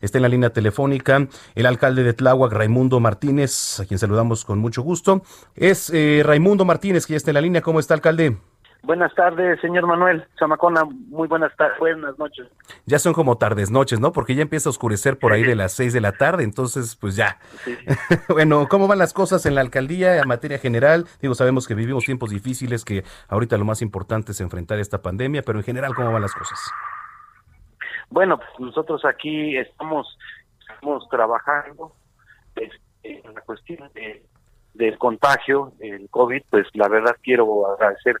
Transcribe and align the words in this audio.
Está 0.00 0.18
en 0.18 0.22
la 0.22 0.28
línea 0.28 0.50
telefónica 0.50 1.26
el 1.54 1.66
alcalde 1.66 2.02
de 2.02 2.12
Tláhuac, 2.12 2.52
Raimundo 2.52 3.00
Martínez, 3.00 3.80
a 3.80 3.86
quien 3.86 3.98
saludamos 3.98 4.44
con 4.44 4.58
mucho 4.58 4.82
gusto. 4.82 5.22
Es 5.54 5.90
eh, 5.90 6.22
Raimundo 6.24 6.64
Martínez 6.64 7.06
que 7.06 7.12
ya 7.12 7.16
está 7.18 7.30
en 7.30 7.34
la 7.34 7.40
línea. 7.40 7.62
¿Cómo 7.62 7.80
está, 7.80 7.94
alcalde? 7.94 8.36
Buenas 8.86 9.12
tardes, 9.16 9.60
señor 9.60 9.84
Manuel 9.84 10.24
Zamacona. 10.38 10.84
Muy 11.08 11.26
buenas 11.26 11.54
tardes, 11.56 11.76
buenas 11.80 12.16
noches. 12.20 12.46
Ya 12.84 13.00
son 13.00 13.14
como 13.14 13.36
tardes, 13.36 13.68
noches, 13.68 13.98
¿no? 13.98 14.12
Porque 14.12 14.36
ya 14.36 14.42
empieza 14.42 14.68
a 14.68 14.70
oscurecer 14.70 15.18
por 15.18 15.32
ahí 15.32 15.42
de 15.42 15.56
las 15.56 15.72
seis 15.72 15.92
de 15.92 16.00
la 16.00 16.12
tarde, 16.12 16.44
entonces, 16.44 16.94
pues 16.94 17.16
ya. 17.16 17.38
Sí. 17.64 17.76
bueno, 18.28 18.68
¿cómo 18.68 18.86
van 18.86 18.98
las 18.98 19.12
cosas 19.12 19.44
en 19.44 19.56
la 19.56 19.60
alcaldía 19.60 20.18
en 20.18 20.28
materia 20.28 20.58
general? 20.58 21.06
Digo, 21.20 21.34
sabemos 21.34 21.66
que 21.66 21.74
vivimos 21.74 22.04
tiempos 22.04 22.30
difíciles, 22.30 22.84
que 22.84 23.02
ahorita 23.26 23.58
lo 23.58 23.64
más 23.64 23.82
importante 23.82 24.30
es 24.30 24.40
enfrentar 24.40 24.78
esta 24.78 25.02
pandemia, 25.02 25.42
pero 25.42 25.58
en 25.58 25.64
general, 25.64 25.92
¿cómo 25.92 26.12
van 26.12 26.22
las 26.22 26.34
cosas? 26.34 26.58
Bueno, 28.10 28.38
pues 28.38 28.50
nosotros 28.58 29.04
aquí 29.04 29.56
estamos, 29.56 30.18
estamos 30.60 31.08
trabajando 31.08 31.92
este, 32.54 32.78
en 33.02 33.34
la 33.34 33.40
cuestión 33.42 33.90
de, 33.94 34.24
del 34.74 34.98
contagio, 34.98 35.72
el 35.80 36.08
COVID, 36.10 36.42
pues 36.50 36.66
la 36.74 36.88
verdad 36.88 37.16
quiero 37.22 37.70
agradecer 37.72 38.16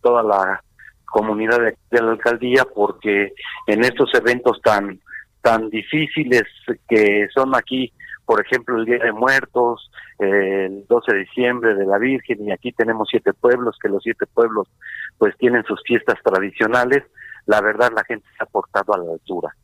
toda 0.00 0.22
la 0.22 0.62
comunidad 1.04 1.58
de, 1.58 1.76
de, 1.90 2.02
la 2.02 2.12
alcaldía 2.12 2.64
porque 2.74 3.32
en 3.66 3.84
estos 3.84 4.12
eventos 4.14 4.60
tan 4.62 5.00
tan 5.42 5.70
difíciles 5.70 6.42
que 6.88 7.28
son 7.34 7.54
aquí, 7.54 7.92
por 8.26 8.44
ejemplo, 8.44 8.76
el 8.76 8.84
Día 8.84 8.98
de 8.98 9.12
Muertos, 9.12 9.90
el 10.18 10.84
12 10.86 11.12
de 11.12 11.18
diciembre 11.20 11.74
de 11.74 11.86
la 11.86 11.98
Virgen, 11.98 12.46
y 12.46 12.52
aquí 12.52 12.72
tenemos 12.72 13.08
siete 13.10 13.32
pueblos, 13.32 13.78
que 13.80 13.88
los 13.88 14.02
siete 14.02 14.26
pueblos 14.26 14.68
pues 15.16 15.36
tienen 15.38 15.64
sus 15.64 15.80
fiestas 15.84 16.16
tradicionales, 16.22 17.04
la 17.48 17.62
verdad 17.62 17.90
la 17.94 18.04
gente 18.04 18.28
se 18.36 18.44
ha 18.44 18.46
portado 18.46 18.94
a 18.94 18.98
la 18.98 19.12
altura, 19.12 19.56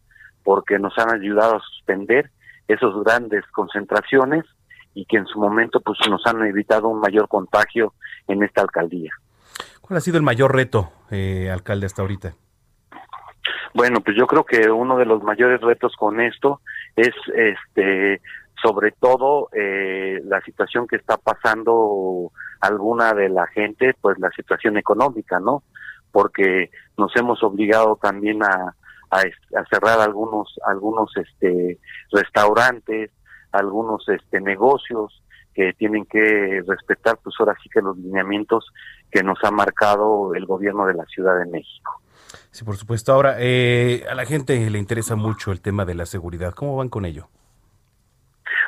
porque 0.43 0.79
nos 0.79 0.99
han 0.99 1.15
ayudado 1.15 1.57
a 1.57 1.61
suspender 1.61 2.31
esas 2.67 2.91
grandes 3.05 3.45
concentraciones 3.53 4.45
y 4.95 5.05
que 5.05 5.19
en 5.19 5.27
su 5.27 5.39
momento 5.39 5.81
pues 5.81 5.99
nos 6.09 6.27
han 6.27 6.43
evitado 6.47 6.89
un 6.89 6.99
mayor 6.99 7.29
contagio 7.29 7.93
en 8.27 8.43
esta 8.43 8.63
alcaldía. 8.63 9.11
¿Cuál 9.83 9.99
ha 9.99 10.01
sido 10.01 10.17
el 10.17 10.23
mayor 10.23 10.55
reto, 10.55 10.93
eh, 11.11 11.51
alcalde, 11.51 11.85
hasta 11.85 12.01
ahorita? 12.01 12.35
Bueno, 13.75 14.01
pues 14.01 14.17
yo 14.17 14.27
creo 14.27 14.45
que 14.45 14.71
uno 14.71 14.97
de 14.97 15.05
los 15.05 15.23
mayores 15.23 15.61
retos 15.61 15.95
con 15.99 16.23
esto 16.23 16.63
es, 16.97 17.13
este, 17.35 18.23
sobre 18.63 18.93
todo 18.93 19.51
eh, 19.53 20.23
la 20.25 20.41
situación 20.41 20.87
que 20.87 20.97
está 20.97 21.19
pasando 21.19 22.33
alguna 22.61 23.13
de 23.13 23.29
la 23.29 23.47
gente, 23.49 23.95
pues 24.01 24.19
la 24.19 24.31
situación 24.31 24.79
económica, 24.79 25.39
¿no? 25.39 25.65
Porque 26.15 26.71
nos 26.97 27.15
hemos 27.17 27.43
obligado 27.43 27.99
también 28.01 28.41
a, 28.45 28.77
a, 29.11 29.19
a 29.19 29.65
cerrar 29.69 30.01
algunos, 30.01 30.55
algunos, 30.65 31.11
este, 31.17 31.81
restaurantes, 32.13 33.11
algunos, 33.51 34.09
este, 34.09 34.41
negocios 34.41 35.21
que 35.53 35.73
tienen 35.73 36.05
que 36.05 36.63
respetar, 36.67 37.19
pues 37.23 37.35
ahora 37.41 37.57
sí 37.63 37.69
que 37.69 37.81
los 37.81 37.97
lineamientos 37.97 38.73
que 39.11 39.25
nos 39.25 39.39
ha 39.43 39.51
marcado 39.51 40.35
el 40.37 40.47
gobierno 40.47 40.87
de 40.87 40.95
la 40.95 41.05
Ciudad 41.07 41.37
de 41.39 41.47
México. 41.47 42.01
Sí, 42.53 42.65
por 42.65 42.77
supuesto. 42.77 43.13
Ahora, 43.13 43.37
eh, 43.39 44.05
a 44.09 44.15
la 44.15 44.25
gente 44.25 44.71
le 44.71 44.79
interesa 44.79 45.17
mucho 45.17 45.51
el 45.51 45.61
tema 45.61 45.85
de 45.85 45.95
la 45.95 46.07
seguridad. 46.07 46.53
¿Cómo 46.53 46.77
van 46.77 46.89
con 46.89 47.05
ello? 47.05 47.29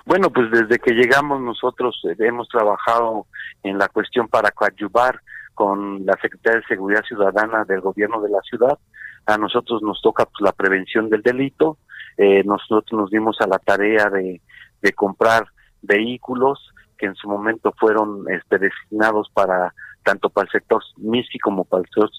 Bueno, 0.04 0.30
pues 0.30 0.50
desde 0.50 0.78
que 0.78 0.92
llegamos 0.92 1.40
nosotros 1.40 2.00
eh, 2.04 2.14
hemos 2.20 2.48
trabajado 2.48 3.26
en 3.62 3.78
la 3.78 3.88
cuestión 3.88 4.28
para 4.28 4.50
coadyuvar 4.52 5.20
con 5.56 6.04
la 6.04 6.12
Secretaría 6.20 6.60
de 6.60 6.66
Seguridad 6.66 7.02
Ciudadana 7.02 7.64
del 7.64 7.80
Gobierno 7.80 8.20
de 8.20 8.28
la 8.28 8.40
Ciudad. 8.42 8.78
A 9.24 9.38
nosotros 9.38 9.82
nos 9.82 10.00
toca 10.02 10.26
pues, 10.26 10.42
la 10.42 10.52
prevención 10.52 11.08
del 11.08 11.22
delito. 11.22 11.78
Eh, 12.18 12.44
nosotros 12.44 12.92
nos 12.92 13.10
dimos 13.10 13.40
a 13.40 13.46
la 13.46 13.58
tarea 13.58 14.10
de, 14.10 14.42
de 14.82 14.92
comprar 14.92 15.46
vehículos 15.80 16.72
que 16.98 17.06
en 17.06 17.14
su 17.14 17.26
momento 17.26 17.72
fueron 17.78 18.24
este, 18.30 18.58
designados 18.58 19.30
para 19.32 19.74
tanto 20.02 20.28
para 20.30 20.44
el 20.44 20.52
sector 20.52 20.82
Misi 20.98 21.38
como 21.38 21.64
para 21.64 21.82
el 21.82 21.88
sector 21.88 22.10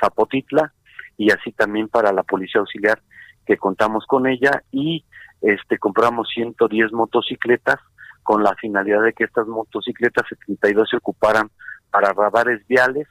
Zapotitla 0.00 0.72
y 1.16 1.30
así 1.30 1.52
también 1.52 1.88
para 1.88 2.12
la 2.12 2.22
policía 2.22 2.60
auxiliar 2.60 3.00
que 3.46 3.56
contamos 3.56 4.04
con 4.06 4.26
ella 4.26 4.62
y 4.70 5.04
este 5.40 5.78
compramos 5.78 6.28
110 6.34 6.92
motocicletas 6.92 7.78
con 8.22 8.42
la 8.42 8.54
finalidad 8.56 9.02
de 9.02 9.12
que 9.12 9.24
estas 9.24 9.46
motocicletas 9.46 10.26
72 10.28 10.88
se 10.90 10.98
ocuparan 10.98 11.50
para 11.90 12.12
radares 12.12 12.66
viales, 12.66 13.06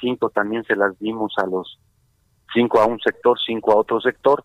cinco 0.00 0.30
también 0.30 0.64
se 0.64 0.76
las 0.76 0.98
dimos 0.98 1.34
a 1.38 1.46
los 1.46 1.78
cinco 2.52 2.80
a 2.80 2.86
un 2.86 2.98
sector, 3.00 3.38
cinco 3.44 3.72
a 3.72 3.76
otro 3.76 4.00
sector, 4.00 4.44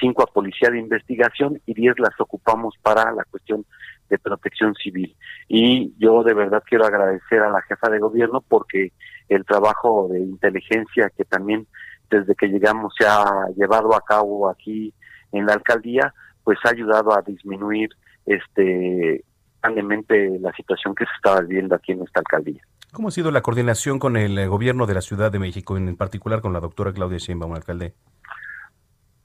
cinco 0.00 0.22
a 0.22 0.26
policía 0.26 0.70
de 0.70 0.78
investigación 0.78 1.60
y 1.66 1.74
diez 1.74 1.98
las 1.98 2.18
ocupamos 2.20 2.74
para 2.82 3.12
la 3.12 3.24
cuestión 3.24 3.64
de 4.08 4.18
protección 4.18 4.74
civil. 4.74 5.16
Y 5.48 5.94
yo 5.98 6.22
de 6.22 6.34
verdad 6.34 6.62
quiero 6.66 6.84
agradecer 6.84 7.40
a 7.40 7.50
la 7.50 7.62
jefa 7.62 7.88
de 7.88 7.98
gobierno 7.98 8.42
porque 8.46 8.92
el 9.28 9.44
trabajo 9.44 10.08
de 10.10 10.20
inteligencia 10.20 11.10
que 11.16 11.24
también 11.24 11.66
desde 12.10 12.34
que 12.34 12.48
llegamos 12.48 12.92
se 12.98 13.06
ha 13.06 13.24
llevado 13.56 13.94
a 13.94 14.00
cabo 14.00 14.48
aquí 14.48 14.92
en 15.32 15.46
la 15.46 15.52
alcaldía, 15.52 16.12
pues 16.42 16.58
ha 16.64 16.70
ayudado 16.70 17.16
a 17.16 17.22
disminuir 17.22 17.90
este 18.26 19.24
grandemente 19.62 20.38
la 20.40 20.52
situación 20.52 20.94
que 20.94 21.04
se 21.04 21.12
estaba 21.16 21.40
viviendo 21.40 21.74
aquí 21.74 21.92
en 21.92 22.02
esta 22.02 22.20
alcaldía. 22.20 22.62
¿Cómo 22.92 23.08
ha 23.08 23.12
sido 23.12 23.30
la 23.30 23.40
coordinación 23.40 23.98
con 23.98 24.16
el 24.16 24.48
gobierno 24.48 24.86
de 24.86 24.94
la 24.94 25.00
Ciudad 25.00 25.30
de 25.30 25.38
México, 25.38 25.76
en 25.76 25.96
particular 25.96 26.40
con 26.40 26.52
la 26.52 26.60
doctora 26.60 26.92
Claudia 26.92 27.18
Sheinbaum, 27.18 27.54
alcalde? 27.54 27.94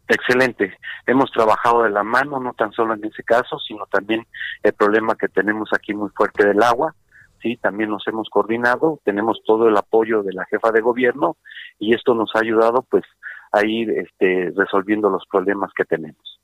Excelente. 0.07 0.77
Hemos 1.07 1.31
trabajado 1.31 1.83
de 1.83 1.89
la 1.89 2.03
mano, 2.03 2.39
no 2.39 2.53
tan 2.53 2.71
solo 2.71 2.93
en 2.93 3.03
ese 3.03 3.23
caso, 3.23 3.57
sino 3.59 3.85
también 3.87 4.25
el 4.61 4.73
problema 4.73 5.15
que 5.15 5.27
tenemos 5.27 5.69
aquí 5.73 5.93
muy 5.93 6.09
fuerte 6.11 6.45
del 6.45 6.61
agua. 6.61 6.95
Sí, 7.41 7.57
también 7.57 7.89
nos 7.89 8.07
hemos 8.07 8.29
coordinado, 8.29 8.99
tenemos 9.03 9.41
todo 9.45 9.67
el 9.67 9.77
apoyo 9.77 10.23
de 10.23 10.33
la 10.33 10.45
jefa 10.45 10.71
de 10.71 10.81
gobierno 10.81 11.37
y 11.79 11.93
esto 11.93 12.13
nos 12.13 12.31
ha 12.35 12.39
ayudado 12.39 12.83
pues 12.89 13.03
a 13.51 13.65
ir 13.65 13.89
este, 13.91 14.51
resolviendo 14.55 15.09
los 15.09 15.25
problemas 15.29 15.71
que 15.75 15.85
tenemos. 15.85 16.39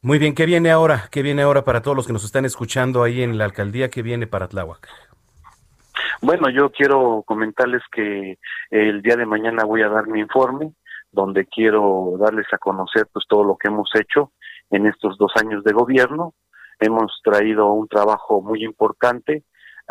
Muy 0.00 0.18
bien, 0.18 0.34
¿qué 0.34 0.46
viene 0.46 0.70
ahora? 0.70 1.08
¿Qué 1.10 1.22
viene 1.22 1.42
ahora 1.42 1.64
para 1.64 1.82
todos 1.82 1.96
los 1.96 2.06
que 2.06 2.12
nos 2.12 2.24
están 2.24 2.44
escuchando 2.44 3.02
ahí 3.02 3.22
en 3.22 3.38
la 3.38 3.44
alcaldía? 3.44 3.90
¿Qué 3.90 4.02
viene 4.02 4.26
para 4.26 4.46
Tláhuac? 4.48 4.88
Bueno, 6.22 6.48
yo 6.48 6.70
quiero 6.70 7.22
comentarles 7.26 7.82
que 7.92 8.38
el 8.70 9.02
día 9.02 9.16
de 9.16 9.26
mañana 9.26 9.64
voy 9.64 9.82
a 9.82 9.88
dar 9.88 10.06
mi 10.06 10.20
informe, 10.20 10.72
donde 11.12 11.46
quiero 11.46 12.14
darles 12.18 12.46
a 12.52 12.58
conocer 12.58 13.06
pues 13.12 13.26
todo 13.28 13.44
lo 13.44 13.56
que 13.56 13.68
hemos 13.68 13.90
hecho 13.94 14.32
en 14.70 14.86
estos 14.86 15.18
dos 15.18 15.32
años 15.36 15.62
de 15.62 15.72
gobierno. 15.72 16.34
Hemos 16.80 17.20
traído 17.22 17.70
un 17.72 17.86
trabajo 17.88 18.40
muy 18.40 18.64
importante. 18.64 19.44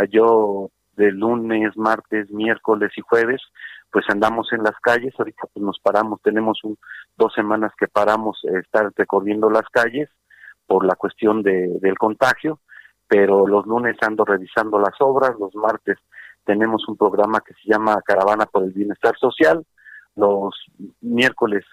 Yo 0.09 0.72
de 0.97 1.12
lunes, 1.12 1.78
martes, 1.78 2.30
miércoles 2.31 2.92
y 2.97 3.02
jueves, 3.02 3.42
pues 3.92 4.06
andamos 4.09 4.52
en 4.52 4.63
las 4.63 4.78
calles. 4.81 5.13
Ahorita 5.18 5.44
pues 5.53 5.63
nos 5.63 5.80
paramos, 5.80 6.22
tenemos 6.22 6.63
un, 6.63 6.78
dos 7.18 7.34
semanas 7.34 7.72
que 7.78 7.88
paramos 7.88 8.40
eh, 8.46 8.59
estar 8.63 8.92
recorriendo 8.95 9.50
las 9.50 9.69
calles 9.72 10.10
por 10.66 10.86
la 10.86 10.95
cuestión 10.95 11.44
de, 11.44 11.77
del 11.80 11.98
contagio, 11.98 12.60
pero 13.07 13.45
los 13.45 13.68
lunes 13.68 13.95
ando 14.01 14.25
revisando 14.25 14.80
las 14.80 15.00
obras, 15.00 15.36
los 15.39 15.54
martes 15.56 16.00
tenemos 16.45 16.88
un 16.88 16.97
programa 16.97 17.42
que 17.42 17.53
se 17.53 17.69
llama 17.69 18.01
Caravana 18.06 18.45
por 18.45 18.63
el 18.63 18.71
Bienestar 18.71 19.18
Social, 19.18 19.65
los 20.15 20.56
miércoles, 21.01 21.65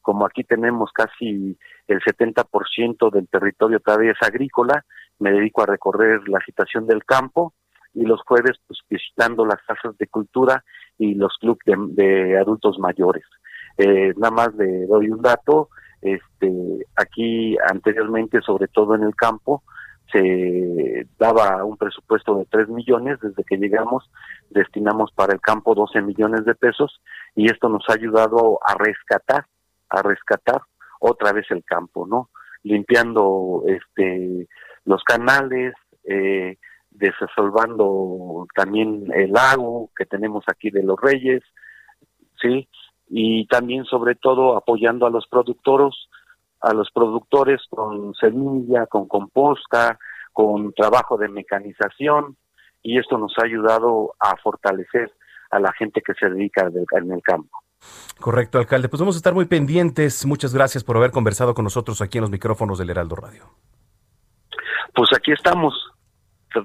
como 0.00 0.24
aquí 0.24 0.44
tenemos 0.44 0.90
casi 0.92 1.58
el 1.86 2.00
70% 2.00 3.10
del 3.12 3.28
territorio 3.28 3.80
todavía 3.80 4.12
es 4.12 4.22
agrícola, 4.26 4.84
me 5.18 5.32
dedico 5.32 5.62
a 5.62 5.66
recorrer 5.66 6.26
la 6.28 6.40
situación 6.40 6.86
del 6.86 7.04
campo 7.04 7.52
y 7.92 8.04
los 8.04 8.20
jueves 8.22 8.56
pues 8.66 8.78
visitando 8.88 9.44
las 9.44 9.60
casas 9.66 9.96
de 9.98 10.06
cultura 10.06 10.64
y 10.96 11.14
los 11.14 11.36
clubes 11.38 11.60
de, 11.66 11.76
de 12.02 12.38
adultos 12.38 12.78
mayores. 12.78 13.24
Eh, 13.76 14.12
nada 14.16 14.30
más 14.30 14.54
le 14.54 14.86
doy 14.86 15.10
un 15.10 15.20
dato, 15.20 15.68
este, 16.00 16.86
aquí 16.96 17.56
anteriormente, 17.68 18.40
sobre 18.40 18.68
todo 18.68 18.94
en 18.94 19.02
el 19.02 19.14
campo, 19.14 19.62
se 20.12 21.06
daba 21.18 21.64
un 21.64 21.76
presupuesto 21.76 22.36
de 22.36 22.46
3 22.46 22.68
millones, 22.68 23.18
desde 23.20 23.44
que 23.44 23.56
llegamos 23.56 24.10
destinamos 24.50 25.12
para 25.12 25.32
el 25.32 25.40
campo 25.40 25.74
12 25.74 26.02
millones 26.02 26.44
de 26.44 26.54
pesos 26.54 27.00
y 27.34 27.50
esto 27.50 27.68
nos 27.68 27.84
ha 27.88 27.94
ayudado 27.94 28.58
a 28.64 28.74
rescatar, 28.74 29.46
a 29.88 30.02
rescatar 30.02 30.62
otra 31.00 31.32
vez 31.32 31.46
el 31.50 31.64
campo, 31.64 32.06
¿no? 32.06 32.30
Limpiando 32.62 33.64
este 33.66 34.48
los 34.84 35.02
canales, 35.04 35.74
eh, 36.04 36.56
desasolvando 36.90 38.46
también 38.54 39.06
el 39.14 39.32
lago 39.32 39.90
que 39.96 40.06
tenemos 40.06 40.44
aquí 40.48 40.70
de 40.70 40.82
los 40.82 41.00
Reyes, 41.00 41.42
¿sí? 42.40 42.68
Y 43.08 43.46
también 43.46 43.84
sobre 43.84 44.14
todo 44.14 44.56
apoyando 44.56 45.06
a 45.06 45.10
los 45.10 45.26
productores, 45.28 45.94
a 46.60 46.72
los 46.74 46.90
productores 46.90 47.60
con 47.70 48.14
semilla, 48.14 48.86
con 48.86 49.08
composta, 49.08 49.98
con 50.32 50.72
trabajo 50.72 51.16
de 51.16 51.28
mecanización 51.28 52.36
y 52.82 52.98
esto 52.98 53.18
nos 53.18 53.32
ha 53.38 53.46
ayudado 53.46 54.14
a 54.18 54.36
fortalecer 54.36 55.12
a 55.50 55.58
la 55.58 55.72
gente 55.72 56.00
que 56.00 56.14
se 56.14 56.28
dedica 56.28 56.70
en 56.92 57.12
el 57.12 57.22
campo. 57.22 57.58
Correcto, 58.20 58.58
alcalde. 58.58 58.88
Pues 58.88 59.00
vamos 59.00 59.16
a 59.16 59.18
estar 59.18 59.34
muy 59.34 59.46
pendientes. 59.46 60.26
Muchas 60.26 60.54
gracias 60.54 60.84
por 60.84 60.96
haber 60.96 61.10
conversado 61.10 61.54
con 61.54 61.64
nosotros 61.64 62.00
aquí 62.02 62.18
en 62.18 62.22
los 62.22 62.30
micrófonos 62.30 62.78
del 62.78 62.90
Heraldo 62.90 63.16
Radio. 63.16 63.44
Pues 64.94 65.10
aquí 65.16 65.32
estamos 65.32 65.74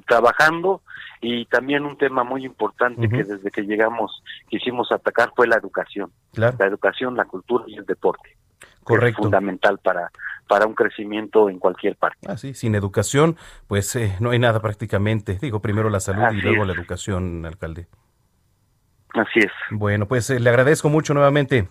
trabajando 0.08 0.82
y 1.22 1.46
también 1.46 1.86
un 1.86 1.98
tema 1.98 2.24
muy 2.24 2.46
importante 2.46 3.08
que 3.08 3.24
desde 3.24 3.52
que 3.52 3.62
llegamos 3.62 4.24
quisimos 4.50 4.92
atacar 4.92 5.32
fue 5.36 5.48
la 5.48 5.56
educación. 5.56 6.12
La 6.34 6.50
educación, 6.60 7.16
la 7.16 7.26
cultura 7.26 7.64
y 7.68 7.76
el 7.78 7.86
deporte. 7.86 8.35
Correcto. 8.86 9.22
Es 9.22 9.26
fundamental 9.26 9.80
para, 9.80 10.12
para 10.48 10.68
un 10.68 10.76
crecimiento 10.76 11.50
en 11.50 11.60
cualquier 11.60 11.96
parte. 11.96 12.20
Ah, 12.28 12.38
sí, 12.38 12.54
sin 12.54 12.76
educación, 12.76 13.36
pues 13.68 13.96
eh, 13.96 14.16
no 14.20 14.30
hay 14.30 14.40
nada 14.40 14.62
prácticamente. 14.62 15.40
Digo, 15.42 15.60
primero 15.60 15.90
la 15.90 16.00
salud 16.00 16.32
y 16.32 16.42
luego 16.42 16.66
la 16.66 16.74
educación, 16.74 17.46
alcalde. 17.46 17.88
Así 19.14 19.40
es. 19.40 19.52
Bueno, 19.72 20.08
pues 20.08 20.30
eh, 20.30 20.40
le 20.40 20.50
agradezco 20.50 20.90
mucho 20.90 21.14
nuevamente. 21.14 21.68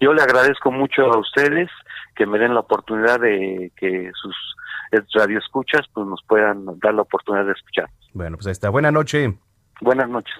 Yo 0.00 0.12
le 0.12 0.22
agradezco 0.22 0.72
mucho 0.72 1.02
a 1.12 1.18
ustedes 1.18 1.70
que 2.16 2.26
me 2.26 2.38
den 2.38 2.54
la 2.54 2.60
oportunidad 2.60 3.20
de 3.20 3.72
que 3.76 4.10
sus 4.14 4.34
radioescuchas 5.14 5.82
pues 5.92 6.06
nos 6.06 6.22
puedan 6.26 6.64
dar 6.80 6.94
la 6.94 7.02
oportunidad 7.02 7.46
de 7.46 7.52
escuchar. 7.52 7.88
Bueno, 8.12 8.36
pues 8.36 8.46
ahí 8.46 8.52
está. 8.52 8.68
Buenas 8.68 8.92
noches. 8.92 9.32
Buenas 9.80 10.08
noches. 10.08 10.34